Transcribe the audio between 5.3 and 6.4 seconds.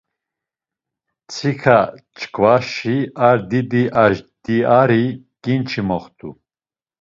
ǩinçi moxtu.